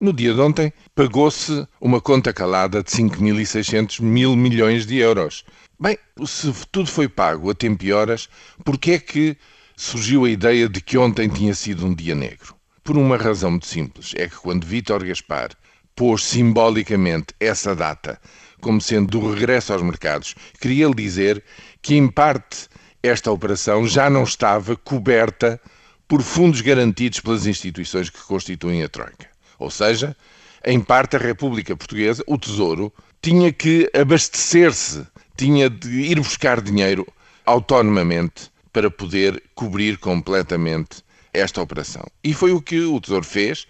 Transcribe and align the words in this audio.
No 0.00 0.12
dia 0.12 0.32
de 0.32 0.40
ontem, 0.40 0.72
pagou-se 0.94 1.66
uma 1.80 2.00
conta 2.00 2.32
calada 2.32 2.84
de 2.84 2.88
5.600 2.88 4.00
mil 4.00 4.36
milhões 4.36 4.86
de 4.86 4.96
euros. 4.98 5.44
Bem, 5.76 5.98
se 6.24 6.52
tudo 6.70 6.88
foi 6.88 7.08
pago 7.08 7.50
a 7.50 7.54
tempo 7.54 7.84
e 7.84 7.92
horas, 7.92 8.28
por 8.64 8.78
que 8.78 8.92
é 8.92 9.00
que 9.00 9.36
surgiu 9.76 10.24
a 10.24 10.30
ideia 10.30 10.68
de 10.68 10.80
que 10.80 10.96
ontem 10.96 11.28
tinha 11.28 11.52
sido 11.52 11.84
um 11.84 11.92
dia 11.92 12.14
negro? 12.14 12.54
Por 12.84 12.96
uma 12.96 13.16
razão 13.16 13.50
muito 13.50 13.66
simples. 13.66 14.12
É 14.14 14.28
que 14.28 14.36
quando 14.36 14.64
Vítor 14.64 15.04
Gaspar 15.04 15.50
pôs 15.96 16.22
simbolicamente 16.22 17.34
essa 17.40 17.74
data 17.74 18.20
como 18.60 18.80
sendo 18.80 19.08
do 19.08 19.32
regresso 19.32 19.72
aos 19.72 19.82
mercados, 19.82 20.36
queria 20.60 20.84
ele 20.84 20.94
dizer 20.94 21.42
que, 21.82 21.96
em 21.96 22.06
parte, 22.06 22.68
esta 23.02 23.32
operação 23.32 23.84
já 23.84 24.08
não 24.08 24.22
estava 24.22 24.76
coberta 24.76 25.60
por 26.06 26.22
fundos 26.22 26.60
garantidos 26.60 27.18
pelas 27.18 27.46
instituições 27.46 28.08
que 28.08 28.22
constituem 28.22 28.84
a 28.84 28.88
Troika. 28.88 29.37
Ou 29.58 29.70
seja, 29.70 30.16
em 30.64 30.80
parte 30.80 31.16
a 31.16 31.18
República 31.18 31.76
Portuguesa, 31.76 32.22
o 32.26 32.38
Tesouro, 32.38 32.92
tinha 33.20 33.52
que 33.52 33.90
abastecer-se, 33.94 35.06
tinha 35.36 35.68
de 35.68 36.00
ir 36.02 36.18
buscar 36.18 36.60
dinheiro 36.60 37.06
autonomamente 37.44 38.50
para 38.72 38.90
poder 38.90 39.42
cobrir 39.54 39.98
completamente 39.98 41.02
esta 41.32 41.60
operação. 41.60 42.04
E 42.22 42.32
foi 42.34 42.52
o 42.52 42.60
que 42.60 42.80
o 42.80 43.00
Tesouro 43.00 43.24
fez, 43.24 43.66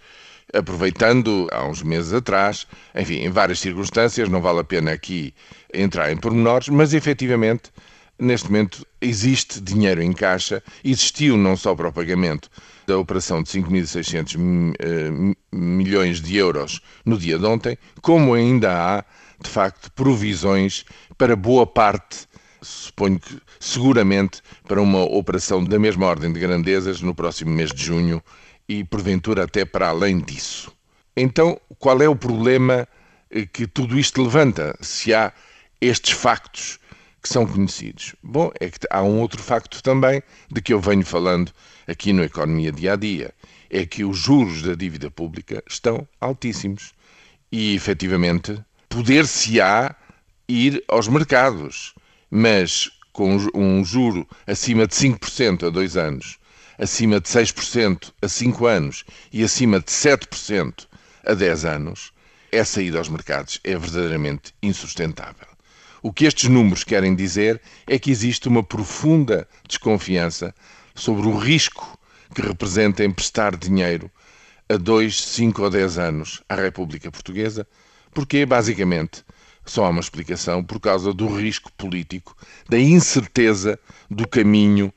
aproveitando 0.53 1.47
há 1.51 1.65
uns 1.65 1.81
meses 1.81 2.13
atrás, 2.13 2.67
enfim, 2.95 3.19
em 3.19 3.29
várias 3.29 3.59
circunstâncias, 3.59 4.29
não 4.29 4.41
vale 4.41 4.59
a 4.59 4.63
pena 4.63 4.91
aqui 4.91 5.33
entrar 5.73 6.11
em 6.11 6.17
pormenores, 6.17 6.69
mas 6.69 6.93
efetivamente, 6.93 7.71
neste 8.19 8.51
momento, 8.51 8.85
existe 9.01 9.61
dinheiro 9.61 10.01
em 10.01 10.11
caixa, 10.11 10.61
existiu 10.83 11.37
não 11.37 11.55
só 11.55 11.73
para 11.73 11.87
o 11.87 11.93
pagamento 11.93 12.49
da 12.85 12.97
operação 12.97 13.41
de 13.41 13.49
5.600 13.49 14.73
eh, 14.79 15.35
milhões 15.51 16.21
de 16.21 16.35
euros 16.35 16.81
no 17.05 17.17
dia 17.17 17.39
de 17.39 17.45
ontem, 17.45 17.77
como 18.01 18.33
ainda 18.33 18.71
há, 18.73 19.05
de 19.41 19.49
facto, 19.49 19.91
provisões 19.93 20.85
para 21.17 21.35
boa 21.35 21.65
parte, 21.65 22.27
suponho 22.61 23.19
que 23.19 23.39
seguramente, 23.59 24.41
para 24.67 24.81
uma 24.81 25.01
operação 25.03 25.63
da 25.63 25.79
mesma 25.79 26.05
ordem 26.05 26.31
de 26.31 26.39
grandezas 26.39 27.01
no 27.01 27.15
próximo 27.15 27.51
mês 27.51 27.71
de 27.71 27.83
junho 27.83 28.21
e, 28.67 28.83
porventura, 28.83 29.43
até 29.43 29.63
para 29.65 29.89
além 29.89 30.19
disso. 30.19 30.71
Então, 31.15 31.59
qual 31.77 32.01
é 32.01 32.09
o 32.09 32.15
problema 32.15 32.87
eh, 33.31 33.45
que 33.45 33.65
tudo 33.65 33.97
isto 33.97 34.21
levanta, 34.21 34.77
se 34.81 35.13
há 35.13 35.31
estes 35.81 36.11
factos 36.11 36.79
que 37.21 37.29
são 37.29 37.45
conhecidos? 37.45 38.15
Bom, 38.23 38.51
é 38.59 38.69
que 38.69 38.79
há 38.89 39.03
um 39.03 39.19
outro 39.19 39.41
facto 39.41 39.81
também 39.83 40.23
de 40.51 40.61
que 40.61 40.73
eu 40.73 40.79
venho 40.79 41.05
falando 41.05 41.51
aqui 41.87 42.13
no 42.13 42.23
Economia 42.23 42.71
Dia 42.71 42.93
a 42.93 42.95
Dia. 42.95 43.33
É 43.69 43.85
que 43.85 44.03
os 44.03 44.17
juros 44.17 44.61
da 44.61 44.75
dívida 44.75 45.11
pública 45.11 45.63
estão 45.69 46.07
altíssimos. 46.19 46.93
E, 47.51 47.75
efetivamente, 47.75 48.59
poder-se-á 48.87 49.95
ir 50.47 50.83
aos 50.87 51.07
mercados, 51.07 51.93
mas 52.29 52.89
com 53.11 53.35
um 53.53 53.83
juro 53.83 54.27
acima 54.47 54.87
de 54.87 54.95
5% 54.95 55.67
a 55.67 55.69
dois 55.69 55.97
anos, 55.97 56.39
acima 56.77 57.19
de 57.19 57.27
6% 57.27 58.13
a 58.21 58.27
5 58.29 58.65
anos 58.65 59.03
e 59.33 59.43
acima 59.43 59.79
de 59.79 59.87
7% 59.87 60.87
a 61.25 61.33
10 61.33 61.65
anos, 61.65 62.13
essa 62.51 62.81
ida 62.81 62.97
aos 62.97 63.09
mercados 63.09 63.59
é 63.63 63.77
verdadeiramente 63.77 64.53
insustentável. 64.63 65.48
O 66.01 66.13
que 66.13 66.25
estes 66.25 66.49
números 66.49 66.83
querem 66.83 67.13
dizer 67.13 67.61
é 67.85 67.99
que 67.99 68.09
existe 68.09 68.47
uma 68.47 68.63
profunda 68.63 69.47
desconfiança 69.67 70.55
sobre 70.95 71.27
o 71.27 71.37
risco 71.37 71.99
que 72.33 72.41
representa 72.41 73.03
emprestar 73.03 73.57
dinheiro 73.57 74.09
a 74.69 74.77
2, 74.77 75.21
5 75.21 75.61
ou 75.61 75.69
10 75.69 75.97
anos 75.97 76.43
à 76.47 76.55
República 76.55 77.11
Portuguesa, 77.11 77.67
porque, 78.13 78.45
basicamente, 78.45 79.25
só 79.65 79.85
há 79.85 79.89
uma 79.89 79.99
explicação 79.99 80.63
por 80.63 80.79
causa 80.79 81.13
do 81.13 81.27
risco 81.27 81.71
político, 81.73 82.35
da 82.69 82.79
incerteza 82.79 83.77
do 84.09 84.27
caminho 84.27 84.93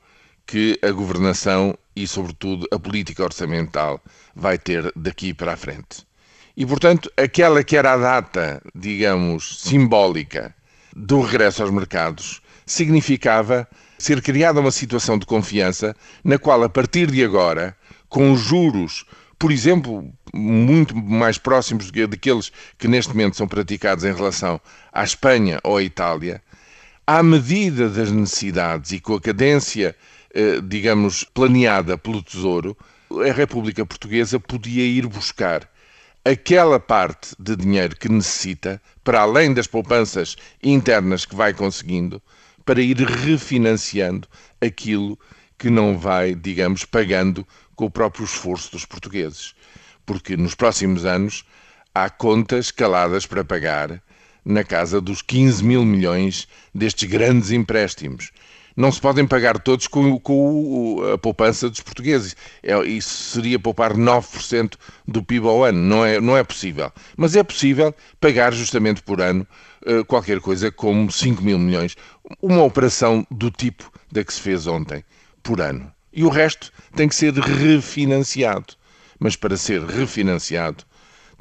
que 0.47 0.79
a 0.83 0.91
governação 0.91 1.77
e, 1.97 2.07
sobretudo, 2.07 2.67
a 2.71 2.79
política 2.79 3.25
orçamental 3.25 4.01
vai 4.37 4.57
ter 4.57 4.93
daqui 4.95 5.35
para 5.35 5.55
a 5.55 5.57
frente. 5.57 6.07
E, 6.57 6.65
portanto, 6.65 7.11
aquela 7.17 7.65
que 7.65 7.77
era 7.77 7.95
a 7.95 7.97
data, 7.97 8.63
digamos, 8.75 9.63
simbólica 9.63 10.55
do 10.95 11.21
regresso 11.21 11.63
aos 11.63 11.71
mercados 11.71 12.41
significava 12.67 13.69
ser 13.99 14.21
criada 14.21 14.61
uma 14.61 14.71
situação 14.71 15.19
de 15.19 15.27
confiança 15.27 15.95
na 16.25 16.39
qual, 16.39 16.63
a 16.63 16.69
partir 16.69 17.11
de 17.11 17.25
agora, 17.25 17.77
com 18.09 18.37
juros, 18.37 19.05
por 19.39 19.51
exemplo, 19.53 20.13
muito 20.33 20.97
mais 20.97 21.39
próximos 21.39 21.91
daqueles 21.91 22.53
que 22.79 22.89
neste 22.89 23.11
momento 23.11 23.37
são 23.37 23.47
praticados 23.47 24.05
em 24.05 24.13
relação 24.13 24.61
à 24.93 25.05
Espanha 25.05 25.61
ou 25.63 25.77
à 25.77 25.83
Itália, 25.83 26.43
à 27.07 27.23
medida 27.23 27.89
das 27.89 28.11
necessidades 28.11 28.93
e 28.93 29.01
com 29.01 29.15
a 29.15 29.21
cadência, 29.21 29.95
eh, 30.35 30.61
digamos, 30.63 31.25
planeada 31.25 31.99
pelo 31.99 32.23
Tesouro, 32.23 32.77
a 33.29 33.33
República 33.33 33.85
Portuguesa 33.85 34.41
podia 34.41 34.85
ir 34.85 35.07
buscar 35.07 35.69
aquela 36.25 36.79
parte 36.79 37.35
de 37.39 37.57
dinheiro 37.57 37.97
que 37.97 38.09
necessita, 38.09 38.81
para 39.03 39.21
além 39.21 39.53
das 39.53 39.67
poupanças 39.67 40.37
internas 40.63 41.25
que 41.25 41.35
vai 41.35 41.53
conseguindo, 41.53 42.23
para 42.65 42.81
ir 42.81 42.97
refinanciando 42.97 44.29
aquilo 44.61 45.19
que 45.59 45.69
não 45.69 45.99
vai, 45.99 46.35
digamos, 46.35 46.85
pagando 46.85 47.47
com 47.75 47.87
o 47.87 47.91
próprio 47.91 48.25
esforço 48.25 48.71
dos 48.71 48.85
portugueses. 48.85 49.55
Porque 50.07 50.37
nos 50.37 50.55
próximos 50.55 51.05
anos 51.05 51.45
há 51.95 52.09
contas 52.09 52.71
caladas 52.71 53.27
para 53.27 53.45
pagar 53.45 54.01
na 54.45 54.63
casa 54.65 55.01
dos 55.01 55.23
15 55.23 55.65
mil 55.65 55.85
milhões 55.85 56.49
destes 56.75 57.09
grandes 57.09 57.51
empréstimos 57.51 58.31
não 58.77 58.91
se 58.91 59.01
podem 59.01 59.27
pagar 59.27 59.59
todos 59.59 59.87
com, 59.87 60.19
com 60.19 61.03
a 61.13 61.19
poupança 61.19 61.69
dos 61.69 61.81
portugueses. 61.81 62.37
É, 62.63 62.77
isso 62.85 63.35
seria 63.35 63.59
poupar 63.59 63.95
9% 63.95 64.75
do 65.07 65.23
PIB 65.23 65.47
ao 65.47 65.65
ano. 65.65 65.79
Não 65.79 66.05
é, 66.05 66.21
não 66.21 66.37
é 66.37 66.43
possível. 66.43 66.91
Mas 67.17 67.37
é 67.37 67.43
possível 67.43 67.95
pagar 68.21 68.53
justamente 68.53 69.03
por 69.03 69.21
ano 69.21 69.47
uh, 69.87 70.05
qualquer 70.05 70.41
coisa 70.41 70.71
como 70.71 71.11
5 71.11 71.43
mil 71.43 71.59
milhões. 71.59 71.97
Uma 72.41 72.63
operação 72.63 73.27
do 73.31 73.51
tipo 73.51 73.91
da 74.11 74.25
que 74.25 74.33
se 74.33 74.41
fez 74.41 74.67
ontem, 74.67 75.05
por 75.43 75.61
ano. 75.61 75.93
E 76.13 76.25
o 76.25 76.29
resto 76.29 76.73
tem 76.95 77.09
que 77.09 77.15
ser 77.15 77.33
refinanciado. 77.35 78.75
Mas 79.19 79.37
para 79.37 79.57
ser 79.57 79.83
refinanciado, 79.83 80.85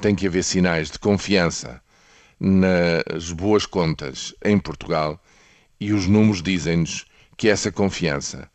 tem 0.00 0.14
que 0.14 0.26
haver 0.26 0.42
sinais 0.42 0.90
de 0.90 0.98
confiança 0.98 1.80
nas 2.38 3.30
boas 3.30 3.66
contas 3.66 4.34
em 4.44 4.58
Portugal 4.58 5.22
e 5.78 5.92
os 5.92 6.06
números 6.08 6.42
dizem-nos 6.42 7.06
que 7.36 7.48
essa 7.48 7.72
confiança 7.72 8.50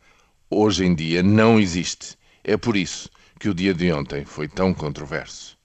hoje 0.50 0.84
em 0.84 0.94
dia 0.94 1.22
não 1.22 1.58
existe. 1.58 2.16
É 2.42 2.56
por 2.56 2.76
isso 2.76 3.10
que 3.38 3.48
o 3.48 3.54
dia 3.54 3.74
de 3.74 3.92
ontem 3.92 4.24
foi 4.24 4.48
tão 4.48 4.72
controverso. 4.72 5.57